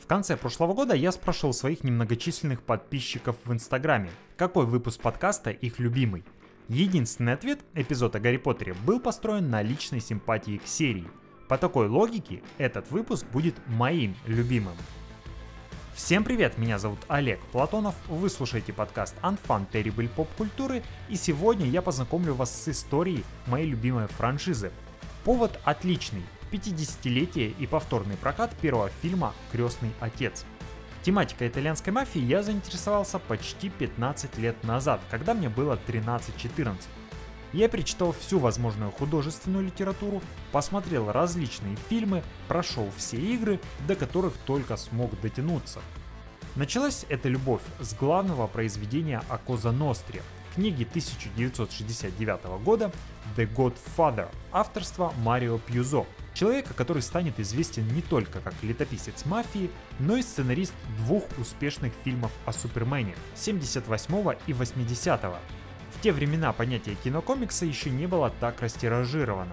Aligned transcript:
В 0.00 0.06
конце 0.06 0.36
прошлого 0.36 0.72
года 0.74 0.94
я 0.94 1.12
спрашивал 1.12 1.52
своих 1.52 1.84
немногочисленных 1.84 2.62
подписчиков 2.62 3.36
в 3.44 3.52
Инстаграме, 3.52 4.10
какой 4.36 4.66
выпуск 4.66 5.00
подкаста 5.00 5.50
их 5.50 5.78
любимый. 5.78 6.24
Единственный 6.68 7.34
ответ 7.34 7.60
эпизод 7.74 8.16
о 8.16 8.20
Гарри 8.20 8.38
Поттере 8.38 8.74
был 8.86 8.98
построен 8.98 9.50
на 9.50 9.62
личной 9.62 10.00
симпатии 10.00 10.56
к 10.56 10.66
серии. 10.66 11.06
По 11.48 11.58
такой 11.58 11.88
логике 11.88 12.42
этот 12.58 12.90
выпуск 12.90 13.26
будет 13.26 13.54
моим 13.66 14.16
любимым. 14.26 14.74
Всем 15.94 16.24
привет, 16.24 16.56
меня 16.56 16.78
зовут 16.78 17.00
Олег 17.08 17.40
Платонов, 17.52 17.94
вы 18.08 18.30
слушаете 18.30 18.72
подкаст 18.72 19.14
Unfun 19.22 19.66
Terrible 19.70 20.08
Pop 20.16 20.28
культуры 20.38 20.82
и 21.08 21.16
сегодня 21.16 21.66
я 21.66 21.82
познакомлю 21.82 22.34
вас 22.34 22.50
с 22.50 22.68
историей 22.68 23.22
моей 23.46 23.66
любимой 23.66 24.06
франшизы. 24.06 24.72
Повод 25.24 25.60
отличный, 25.64 26.22
50-летие 26.50 27.54
и 27.58 27.66
повторный 27.66 28.16
прокат 28.16 28.54
первого 28.56 28.90
фильма 29.02 29.34
«Крестный 29.52 29.92
отец». 30.00 30.44
Тематикой 31.02 31.48
итальянской 31.48 31.92
мафии 31.92 32.20
я 32.20 32.42
заинтересовался 32.42 33.18
почти 33.18 33.70
15 33.70 34.36
лет 34.38 34.62
назад, 34.64 35.00
когда 35.10 35.32
мне 35.32 35.48
было 35.48 35.78
13-14. 35.86 36.74
Я 37.52 37.68
перечитал 37.68 38.12
всю 38.12 38.38
возможную 38.38 38.92
художественную 38.92 39.64
литературу, 39.64 40.22
посмотрел 40.52 41.10
различные 41.10 41.76
фильмы, 41.88 42.22
прошел 42.48 42.88
все 42.96 43.16
игры, 43.16 43.60
до 43.88 43.96
которых 43.96 44.34
только 44.46 44.76
смог 44.76 45.18
дотянуться. 45.20 45.80
Началась 46.54 47.06
эта 47.08 47.28
любовь 47.28 47.62
с 47.80 47.94
главного 47.94 48.46
произведения 48.46 49.22
о 49.28 49.38
Коза 49.38 49.72
Ностре, 49.72 50.22
книги 50.54 50.82
1969 50.82 52.62
года 52.62 52.92
The 53.36 53.48
Godfather 53.52 54.28
авторства 54.52 55.12
Марио 55.18 55.58
Пьюзо, 55.58 56.06
человека, 56.40 56.72
который 56.72 57.02
станет 57.02 57.38
известен 57.38 57.86
не 57.88 58.00
только 58.00 58.40
как 58.40 58.54
летописец 58.62 59.26
мафии, 59.26 59.70
но 59.98 60.16
и 60.16 60.22
сценарист 60.22 60.72
двух 60.96 61.24
успешных 61.36 61.92
фильмов 62.02 62.32
о 62.46 62.52
Супермене 62.54 63.14
78 63.34 64.38
и 64.46 64.54
80 64.54 65.22
-го. 65.22 65.36
В 65.94 66.00
те 66.00 66.12
времена 66.12 66.54
понятие 66.54 66.96
кинокомикса 67.04 67.66
еще 67.66 67.90
не 67.90 68.06
было 68.06 68.32
так 68.40 68.62
растиражировано. 68.62 69.52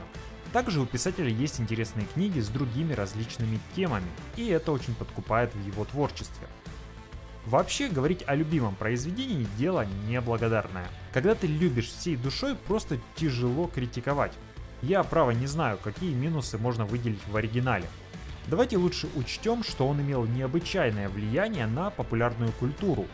Также 0.53 0.79
у 0.79 0.85
писателя 0.85 1.27
есть 1.27 1.59
интересные 1.59 2.07
книги 2.13 2.39
с 2.39 2.47
другими 2.47 2.93
различными 2.93 3.59
темами, 3.75 4.07
и 4.37 4.47
это 4.47 4.71
очень 4.71 4.95
подкупает 4.95 5.53
в 5.53 5.67
его 5.67 5.83
творчестве. 5.83 6.47
Вообще, 7.45 7.89
говорить 7.89 8.23
о 8.27 8.35
любимом 8.35 8.75
произведении– 8.75 9.47
дело 9.57 9.85
неблагодарное. 10.07 10.87
Когда 11.13 11.35
ты 11.35 11.47
любишь 11.47 11.89
всей 11.89 12.15
душой, 12.15 12.55
просто 12.55 12.97
тяжело 13.15 13.67
критиковать. 13.67 14.31
Я, 14.81 15.03
право, 15.03 15.31
не 15.31 15.47
знаю, 15.47 15.77
какие 15.83 16.13
минусы 16.13 16.57
можно 16.57 16.85
выделить 16.85 17.25
в 17.27 17.35
оригинале. 17.35 17.87
Давайте 18.47 18.77
лучше 18.77 19.07
учтем, 19.15 19.63
что 19.63 19.87
он 19.87 20.01
имел 20.01 20.25
необычайное 20.25 21.09
влияние 21.09 21.67
на 21.67 21.89
популярную 21.89 22.51
культуру, 22.53 23.07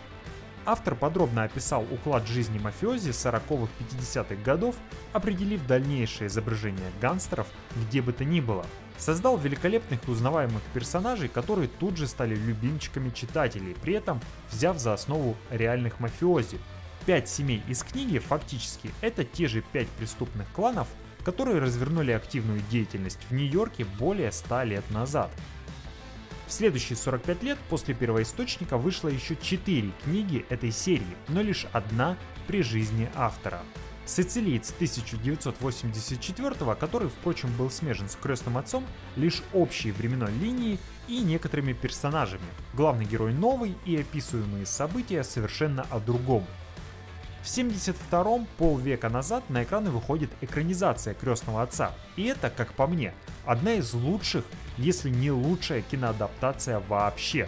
Автор 0.66 0.96
подробно 0.96 1.44
описал 1.44 1.86
уклад 1.92 2.26
жизни 2.26 2.58
мафиози 2.58 3.10
40-х-50-х 3.10 4.36
годов, 4.44 4.76
определив 5.12 5.66
дальнейшее 5.68 6.28
изображение 6.28 6.90
гангстеров 7.02 7.48
где 7.76 8.02
бы 8.02 8.14
то 8.14 8.24
ни 8.24 8.40
было. 8.40 8.66
Создал 8.98 9.38
великолепных 9.38 10.08
узнаваемых 10.08 10.62
персонажей, 10.74 11.28
которые 11.28 11.68
тут 11.68 11.98
же 11.98 12.08
стали 12.08 12.36
любимчиками 12.36 13.10
читателей, 13.10 13.76
при 13.82 13.96
этом 13.96 14.22
взяв 14.52 14.78
за 14.78 14.94
основу 14.94 15.36
реальных 15.50 16.00
мафиози. 16.00 16.60
Пять 17.06 17.28
семей 17.28 17.62
из 17.68 17.84
книги 17.84 18.20
фактически 18.20 18.92
это 19.02 19.26
те 19.26 19.50
же 19.50 19.62
пять 19.74 19.90
преступных 19.90 20.48
кланов, 20.54 20.88
которые 21.24 21.60
развернули 21.60 22.12
активную 22.12 22.62
деятельность 22.70 23.20
в 23.30 23.34
Нью-Йорке 23.34 23.86
более 23.86 24.32
100 24.32 24.64
лет 24.64 24.92
назад. 24.92 25.32
В 26.48 26.52
следующие 26.52 26.98
45 26.98 27.44
лет 27.44 27.58
после 27.70 27.94
первоисточника 27.94 28.78
вышло 28.78 29.08
еще 29.08 29.36
4 29.36 29.92
книги 30.04 30.46
этой 30.50 30.72
серии, 30.72 31.16
но 31.28 31.42
лишь 31.42 31.66
одна 31.72 32.18
при 32.48 32.62
жизни 32.62 33.10
автора. 33.16 33.62
Сицилиец 34.06 34.72
1984, 34.72 36.76
который, 36.76 37.08
впрочем, 37.08 37.50
был 37.58 37.72
смежен 37.72 38.10
с 38.10 38.16
крестным 38.16 38.58
отцом, 38.58 38.86
лишь 39.16 39.42
общей 39.54 39.92
временной 39.92 40.34
линией 40.34 40.78
и 41.08 41.22
некоторыми 41.22 41.74
персонажами. 41.74 42.44
Главный 42.74 43.06
герой 43.06 43.34
новый 43.34 43.76
и 43.86 43.96
описываемые 43.96 44.66
события 44.66 45.24
совершенно 45.24 45.86
о 45.90 46.00
другом. 46.00 46.46
В 47.44 47.46
72-м, 47.46 48.48
полвека 48.58 49.10
назад, 49.10 49.50
на 49.50 49.64
экраны 49.64 49.92
выходит 49.92 50.32
экранизация 50.40 51.14
«Крестного 51.14 51.62
отца». 51.62 51.92
И 52.16 52.24
это, 52.24 52.50
как 52.50 52.74
по 52.74 52.88
мне, 52.88 53.14
одна 53.46 53.74
из 53.74 53.94
лучших 53.94 54.46
если 54.78 55.10
не 55.10 55.32
лучшая 55.32 55.82
киноадаптация 55.82 56.82
вообще. 56.88 57.48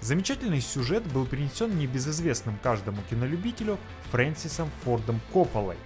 Замечательный 0.00 0.60
сюжет 0.60 1.04
был 1.12 1.26
принесен 1.26 1.78
небезызвестным 1.78 2.58
каждому 2.62 2.98
кинолюбителю 3.08 3.78
Фрэнсисом 4.10 4.70
Фордом 4.84 5.20
Копполой. 5.32 5.76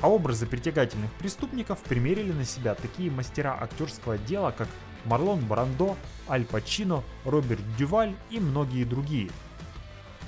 А 0.00 0.08
образы 0.08 0.46
притягательных 0.46 1.12
преступников 1.14 1.80
примерили 1.80 2.32
на 2.32 2.44
себя 2.44 2.74
такие 2.74 3.10
мастера 3.10 3.56
актерского 3.60 4.16
дела, 4.16 4.52
как 4.56 4.68
Марлон 5.04 5.40
Брандо, 5.46 5.96
Аль 6.28 6.44
Пачино, 6.44 7.02
Роберт 7.24 7.62
Дюваль 7.76 8.14
и 8.30 8.38
многие 8.38 8.84
другие. 8.84 9.30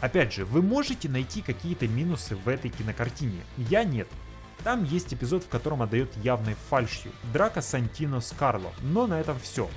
Опять 0.00 0.32
же, 0.32 0.44
вы 0.44 0.62
можете 0.62 1.08
найти 1.08 1.42
какие-то 1.42 1.86
минусы 1.86 2.34
в 2.36 2.48
этой 2.48 2.70
кинокартине, 2.70 3.40
я 3.56 3.84
нет. 3.84 4.08
Там 4.64 4.84
есть 4.84 5.12
эпизод, 5.12 5.44
в 5.44 5.48
котором 5.48 5.82
отдает 5.82 6.14
явной 6.22 6.54
фальшью. 6.68 7.12
Драка 7.32 7.60
Сантино 7.62 8.20
с 8.20 8.32
Карло, 8.32 8.72
но 8.82 9.06
на 9.06 9.20
этом 9.20 9.38
все 9.40 9.68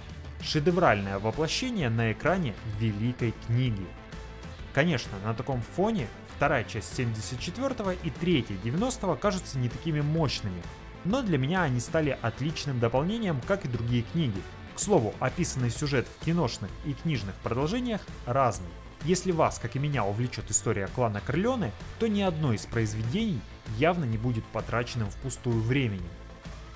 шедевральное 0.41 1.19
воплощение 1.19 1.89
на 1.89 2.11
экране 2.11 2.53
великой 2.79 3.33
книги. 3.47 3.85
Конечно, 4.73 5.11
на 5.23 5.33
таком 5.33 5.61
фоне 5.61 6.07
вторая 6.35 6.63
часть 6.63 6.95
74 6.95 7.97
и 8.03 8.09
третья 8.09 8.55
90 8.63 9.15
кажутся 9.15 9.57
не 9.57 9.69
такими 9.69 10.01
мощными, 10.01 10.61
но 11.05 11.21
для 11.21 11.37
меня 11.37 11.63
они 11.63 11.79
стали 11.79 12.17
отличным 12.21 12.79
дополнением, 12.79 13.39
как 13.47 13.65
и 13.65 13.69
другие 13.69 14.03
книги. 14.03 14.41
К 14.75 14.79
слову, 14.79 15.13
описанный 15.19 15.69
сюжет 15.69 16.07
в 16.07 16.25
киношных 16.25 16.71
и 16.85 16.93
книжных 16.93 17.35
продолжениях 17.35 18.01
разный. 18.25 18.69
Если 19.05 19.31
вас, 19.31 19.59
как 19.59 19.75
и 19.75 19.79
меня, 19.79 20.05
увлечет 20.05 20.49
история 20.49 20.87
клана 20.87 21.19
Корлеоне, 21.19 21.71
то 21.99 22.07
ни 22.07 22.21
одно 22.21 22.53
из 22.53 22.65
произведений 22.65 23.41
явно 23.77 24.05
не 24.05 24.17
будет 24.17 24.45
потраченным 24.45 25.09
впустую 25.09 25.61
временем. 25.61 26.07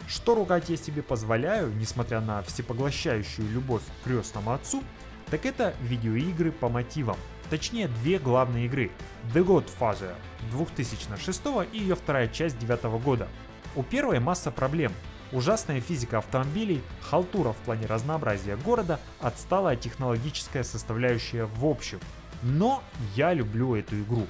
Что 0.07 0.35
ругать 0.35 0.69
я 0.69 0.75
себе 0.75 1.01
позволяю, 1.01 1.73
несмотря 1.75 2.19
на 2.19 2.41
всепоглощающую 2.43 3.49
любовь 3.49 3.81
к 3.83 4.03
крестному 4.05 4.51
отцу, 4.51 4.83
так 5.29 5.45
это 5.45 5.73
видеоигры 5.81 6.51
по 6.51 6.67
мотивам. 6.67 7.17
Точнее, 7.49 7.87
две 7.87 8.19
главные 8.19 8.65
игры. 8.65 8.91
The 9.33 9.45
Godfather 9.45 10.13
2006 10.51 11.41
и 11.71 11.79
ее 11.79 11.95
вторая 11.95 12.27
часть 12.27 12.59
2009 12.59 13.03
года. 13.03 13.27
У 13.75 13.83
первой 13.83 14.19
масса 14.19 14.51
проблем. 14.51 14.91
Ужасная 15.33 15.81
физика 15.81 16.19
автомобилей, 16.19 16.81
халтура 17.01 17.51
в 17.51 17.57
плане 17.57 17.85
разнообразия 17.85 18.55
города, 18.55 18.99
отсталая 19.19 19.75
технологическая 19.75 20.63
составляющая 20.63 21.45
в 21.45 21.65
общем. 21.65 21.99
Но 22.43 22.83
я 23.15 23.33
люблю 23.33 23.75
эту 23.75 23.99
игру. 24.01 24.27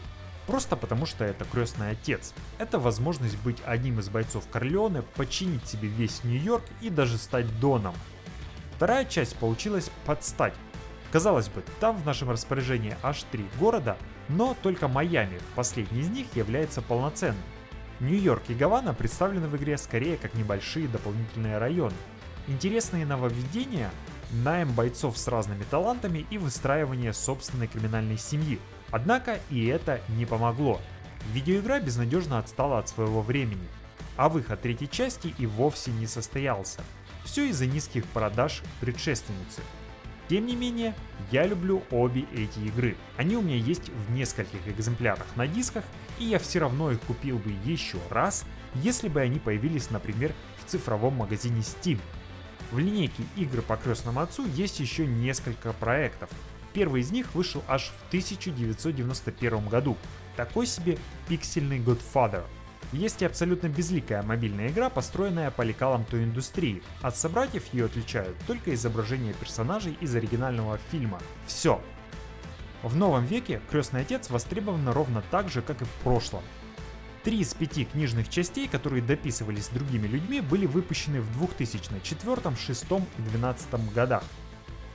Просто 0.47 0.77
потому, 0.77 1.05
что 1.05 1.25
это 1.25 1.43
крестный 1.45 1.91
отец. 1.91 2.33
Это 2.57 2.79
возможность 2.79 3.37
быть 3.39 3.57
одним 3.65 3.99
из 3.99 4.07
бойцов 4.07 4.47
Корлеоне, 4.49 5.01
починить 5.15 5.67
себе 5.67 5.89
весь 5.89 6.23
Нью-Йорк 6.23 6.63
и 6.81 6.89
даже 6.89 7.17
стать 7.17 7.59
Доном. 7.59 7.93
Вторая 8.75 9.03
часть 9.05 9.35
получилась 9.35 9.91
под 10.05 10.23
стать. 10.23 10.53
Казалось 11.11 11.49
бы, 11.49 11.63
там 11.79 11.97
в 11.97 12.05
нашем 12.05 12.29
распоряжении 12.29 12.95
аж 13.01 13.23
три 13.23 13.45
города, 13.59 13.97
но 14.29 14.55
только 14.61 14.87
Майами, 14.87 15.39
последний 15.55 16.01
из 16.01 16.09
них, 16.09 16.27
является 16.35 16.81
полноценным. 16.81 17.43
Нью-Йорк 17.99 18.43
и 18.49 18.53
Гавана 18.53 18.93
представлены 18.93 19.47
в 19.47 19.57
игре 19.57 19.77
скорее 19.77 20.17
как 20.17 20.33
небольшие 20.33 20.87
дополнительные 20.87 21.57
районы. 21.57 21.95
Интересные 22.47 23.05
нововведения– 23.05 23.91
найм 24.31 24.71
бойцов 24.73 25.17
с 25.17 25.27
разными 25.27 25.63
талантами 25.69 26.25
и 26.29 26.37
выстраивание 26.37 27.13
собственной 27.13 27.67
криминальной 27.67 28.17
семьи– 28.17 28.59
Однако 28.91 29.39
и 29.49 29.65
это 29.65 30.01
не 30.09 30.25
помогло. 30.25 30.79
Видеоигра 31.33 31.79
безнадежно 31.79 32.39
отстала 32.39 32.79
от 32.79 32.87
своего 32.87 33.21
времени, 33.21 33.67
а 34.15 34.29
выход 34.29 34.61
третьей 34.61 34.89
части 34.89 35.33
и 35.37 35.45
вовсе 35.45 35.91
не 35.91 36.07
состоялся. 36.07 36.81
Все 37.25 37.49
из-за 37.49 37.65
низких 37.65 38.05
продаж 38.05 38.61
предшественницы. 38.79 39.61
Тем 40.29 40.45
не 40.45 40.55
менее, 40.55 40.93
я 41.31 41.45
люблю 41.45 41.83
обе 41.89 42.25
эти 42.33 42.59
игры. 42.59 42.95
Они 43.17 43.35
у 43.37 43.41
меня 43.41 43.55
есть 43.55 43.89
в 43.89 44.11
нескольких 44.11 44.67
экземплярах 44.67 45.27
на 45.35 45.47
дисках, 45.47 45.83
и 46.19 46.25
я 46.25 46.39
все 46.39 46.59
равно 46.59 46.91
их 46.91 46.99
купил 47.01 47.37
бы 47.39 47.53
еще 47.63 47.97
раз, 48.09 48.45
если 48.75 49.07
бы 49.07 49.21
они 49.21 49.39
появились, 49.39 49.89
например, 49.89 50.33
в 50.57 50.69
цифровом 50.69 51.15
магазине 51.15 51.61
Steam. 51.61 51.99
В 52.71 52.79
линейке 52.79 53.23
игр 53.35 53.61
по 53.61 53.77
крестному 53.77 54.19
отцу 54.19 54.45
есть 54.45 54.79
еще 54.79 55.05
несколько 55.05 55.73
проектов, 55.73 56.29
Первый 56.77 57.01
из 57.01 57.09
них 57.09 57.33
вышел 57.33 57.63
аж 57.67 57.85
в 57.85 58.07
1991 58.09 59.67
году. 59.67 59.97
Такой 60.35 60.67
себе 60.67 60.99
пиксельный 61.27 61.79
Godfather. 61.79 62.43
Есть 62.93 63.23
и 63.23 63.25
абсолютно 63.25 63.67
безликая 63.67 64.21
мобильная 64.21 64.67
игра, 64.67 64.91
построенная 64.91 65.49
по 65.49 65.63
лекалам 65.63 66.05
той 66.05 66.23
индустрии. 66.23 66.83
От 67.01 67.17
собратьев 67.17 67.73
ее 67.73 67.85
отличают 67.85 68.37
только 68.45 68.75
изображения 68.75 69.33
персонажей 69.33 69.97
из 70.01 70.15
оригинального 70.15 70.77
фильма. 70.91 71.19
Все. 71.47 71.81
В 72.83 72.95
новом 72.95 73.25
веке 73.25 73.59
«Крестный 73.71 74.01
отец» 74.01 74.29
востребован 74.29 74.87
ровно 74.87 75.23
так 75.31 75.49
же, 75.49 75.63
как 75.63 75.81
и 75.81 75.85
в 75.85 75.91
прошлом. 76.03 76.43
Три 77.27 77.39
из 77.39 77.53
пяти 77.53 77.83
книжных 77.83 78.29
частей, 78.29 78.69
которые 78.69 79.03
дописывались 79.03 79.67
другими 79.67 80.07
людьми, 80.07 80.39
были 80.39 80.65
выпущены 80.65 81.19
в 81.19 81.37
2004, 81.37 82.35
2006 82.35 82.83
и 82.83 83.21
2012 83.21 83.93
годах. 83.93 84.23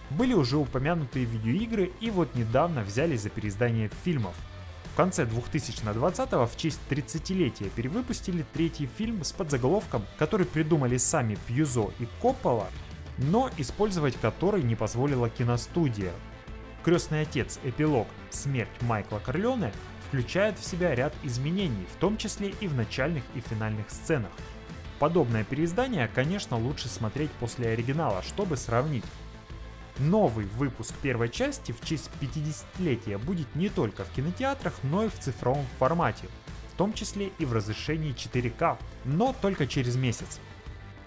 Были 0.09 0.33
уже 0.33 0.57
упомянутые 0.57 1.27
видеоигры 1.27 1.93
и 2.01 2.11
вот 2.11 2.35
недавно 2.35 2.85
взялись 2.85 3.21
за 3.21 3.29
переиздание 3.29 3.91
фильмов. 4.03 4.35
В 4.95 4.97
конце 4.97 5.27
2020-го 5.27 6.47
в 6.47 6.57
честь 6.57 6.81
30-летия 6.89 7.69
перевыпустили 7.69 8.47
третий 8.55 8.89
фильм 8.97 9.25
с 9.25 9.33
подзаголовком, 9.33 10.03
который 10.17 10.47
придумали 10.47 10.97
сами 10.97 11.37
Пьюзо 11.47 11.91
и 11.99 12.09
Коппола, 12.23 12.69
но 13.19 13.51
использовать 13.59 14.17
который 14.17 14.63
не 14.63 14.75
позволила 14.75 15.29
киностудия. 15.29 16.15
«Крестный 16.83 17.21
отец. 17.21 17.61
Эпилог. 17.63 18.09
Смерть 18.31 18.71
Майкла 18.81 19.19
Корлеоне» 19.19 19.71
включает 20.13 20.59
в 20.59 20.65
себя 20.65 20.95
ряд 20.95 21.15
изменений, 21.23 21.87
в 21.91 21.99
том 21.99 22.19
числе 22.19 22.53
и 22.61 22.69
в 22.69 22.75
начальных 22.75 23.25
и 23.35 23.41
финальных 23.41 23.89
сценах. 23.89 24.31
Подобное 24.99 25.43
переиздание, 25.43 26.07
конечно, 26.15 26.59
лучше 26.59 26.89
смотреть 26.89 27.31
после 27.41 27.69
оригинала, 27.69 28.23
чтобы 28.23 28.59
сравнить. 28.59 29.07
Новый 29.97 30.45
выпуск 30.45 30.93
первой 31.01 31.31
части 31.31 31.73
в 31.73 31.83
честь 31.83 32.11
50-летия 32.21 33.17
будет 33.17 33.55
не 33.55 33.71
только 33.71 34.05
в 34.05 34.11
кинотеатрах, 34.11 34.75
но 34.83 35.07
и 35.07 35.09
в 35.09 35.19
цифровом 35.19 35.65
формате, 35.79 36.27
в 36.75 36.77
том 36.77 36.93
числе 36.93 37.31
и 37.39 37.47
в 37.47 37.55
разрешении 37.55 38.15
4К, 38.15 38.77
но 39.07 39.35
только 39.41 39.67
через 39.67 39.97
месяц. 39.97 40.41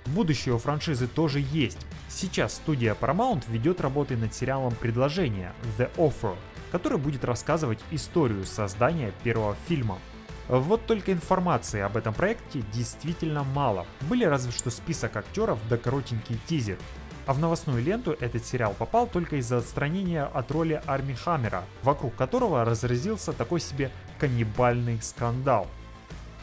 Будущее 0.08 0.56
у 0.56 0.58
франшизы 0.58 1.08
тоже 1.08 1.46
есть. 1.52 1.86
Сейчас 2.10 2.56
студия 2.56 2.96
Paramount 3.00 3.44
ведет 3.50 3.82
работы 3.82 4.18
над 4.18 4.34
сериалом 4.34 4.74
«Предложение» 4.74 5.54
The 5.78 5.94
Offer, 5.96 6.36
который 6.76 6.98
будет 6.98 7.24
рассказывать 7.24 7.80
историю 7.92 8.44
создания 8.44 9.14
первого 9.24 9.56
фильма. 9.66 9.98
Вот 10.50 10.86
только 10.86 11.14
информации 11.14 11.80
об 11.80 11.96
этом 11.96 12.14
проекте 12.14 12.64
действительно 12.74 13.46
мало. 13.46 13.86
Были 14.10 14.26
разве 14.26 14.52
что 14.52 14.70
список 14.70 15.16
актеров 15.16 15.58
да 15.70 15.78
коротенький 15.78 16.38
тизер. 16.48 16.78
А 17.28 17.34
в 17.34 17.40
новостную 17.40 17.82
ленту 17.82 18.12
этот 18.20 18.46
сериал 18.46 18.76
попал 18.78 19.08
только 19.08 19.38
из-за 19.38 19.60
отстранения 19.60 20.26
от 20.26 20.52
роли 20.52 20.82
Арми 20.86 21.14
Хаммера, 21.14 21.64
вокруг 21.82 22.14
которого 22.16 22.66
разразился 22.66 23.32
такой 23.32 23.62
себе 23.62 23.90
каннибальный 24.20 25.02
скандал. 25.02 25.68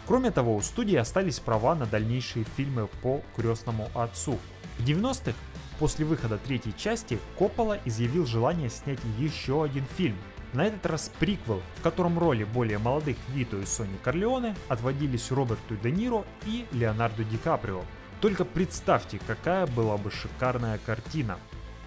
Кроме 0.07 0.31
того, 0.31 0.57
у 0.57 0.63
студии 0.63 0.97
остались 0.97 1.41
права 1.41 1.75
на 1.75 1.85
дальнейшие 1.85 2.47
фильмы 2.57 2.87
по 3.03 3.21
«Крестному 3.37 3.91
отцу». 3.95 4.39
В 4.79 4.85
90-х 4.85 5.37
После 5.83 6.05
выхода 6.05 6.39
третьей 6.39 6.77
части 6.77 7.19
Коппола 7.37 7.77
изъявил 7.85 8.25
желание 8.25 8.71
снять 8.71 9.01
еще 9.19 9.65
один 9.65 9.85
фильм. 9.97 10.17
На 10.53 10.67
этот 10.67 10.87
раз 10.87 11.11
приквел, 11.19 11.61
в 11.75 11.83
котором 11.83 12.21
роли 12.21 12.45
более 12.45 12.79
молодых 12.79 13.17
Вито 13.31 13.57
и 13.57 13.65
Сони 13.67 13.97
Корлеоне 14.01 14.55
отводились 14.69 15.33
Роберту 15.33 15.75
Де 15.83 15.91
Ниро 15.91 16.25
и 16.47 16.67
Леонарду 16.71 17.25
Ди 17.25 17.37
Каприо. 17.37 17.83
Только 18.21 18.45
представьте, 18.45 19.19
какая 19.27 19.67
была 19.67 19.97
бы 19.97 20.13
шикарная 20.13 20.79
картина. 20.87 21.37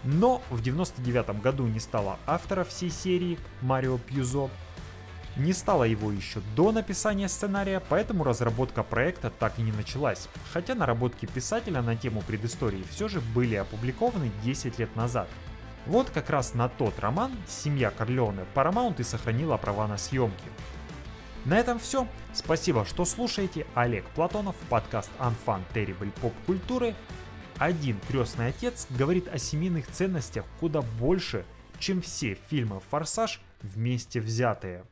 Но 0.03 0.41
в 0.49 0.61
99 0.61 1.41
году 1.41 1.65
не 1.65 1.79
стало 1.79 2.19
автора 2.27 2.65
всей 2.65 2.89
серии 2.89 3.39
Марио 3.61 3.97
Пьюзо, 3.97 4.49
не 5.37 5.53
стало 5.53 5.83
его 5.83 6.11
еще 6.11 6.39
до 6.55 6.71
написания 6.71 7.27
сценария, 7.27 7.81
поэтому 7.89 8.23
разработка 8.23 8.83
проекта 8.83 9.29
так 9.29 9.59
и 9.59 9.61
не 9.61 9.71
началась. 9.71 10.29
Хотя 10.53 10.75
наработки 10.75 11.25
писателя 11.25 11.81
на 11.81 11.95
тему 11.95 12.21
предыстории 12.25 12.85
все 12.89 13.07
же 13.07 13.21
были 13.21 13.55
опубликованы 13.55 14.31
10 14.43 14.79
лет 14.79 14.95
назад. 14.95 15.27
Вот 15.85 16.09
как 16.09 16.29
раз 16.29 16.53
на 16.53 16.67
тот 16.67 16.97
роман 16.99 17.31
«Семья 17.47 17.91
Корлеоне» 17.91 18.45
Paramount 18.55 18.99
и 18.99 19.03
сохранила 19.03 19.57
права 19.57 19.87
на 19.87 19.97
съемки. 19.97 20.49
На 21.45 21.59
этом 21.59 21.77
все. 21.77 22.07
Спасибо, 22.33 22.85
что 22.85 23.05
слушаете. 23.05 23.67
Олег 23.75 24.05
Платонов, 24.15 24.55
подкаст 24.69 25.11
Unfun 25.19 25.61
Terrible 25.73 26.11
Pop 26.21 26.33
культуры. 26.47 26.95
Один 27.57 27.99
крестный 28.07 28.47
отец 28.47 28.87
говорит 28.89 29.27
о 29.27 29.37
семейных 29.37 29.87
ценностях 29.87 30.43
куда 30.59 30.81
больше, 30.81 31.45
чем 31.77 32.01
все 32.01 32.37
фильмы 32.49 32.81
«Форсаж» 32.89 33.41
вместе 33.61 34.19
взятые. 34.19 34.85